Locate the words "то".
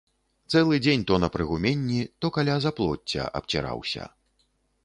1.11-1.19, 2.25-2.31